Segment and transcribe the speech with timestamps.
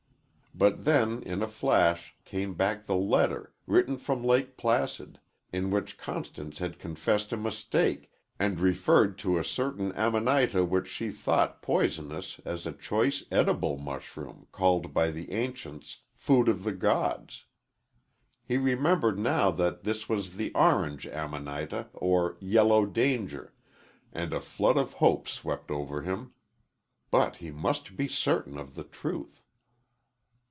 [0.53, 5.17] But then, in a flash, came back the letter, written from Lake Placid,
[5.53, 11.05] in which Constance had confessed a mistake, and referred to a certain Amanita which she
[11.07, 16.73] had thought poisonous as a choice edible mushroom, called by the ancients "food of the
[16.73, 17.45] gods."
[18.45, 23.53] He remembered now that this was the Orange Amanita or "Yellow Danger,"
[24.11, 26.33] and a flood of hope swept over him;
[27.09, 29.37] but he must be certain of the truth.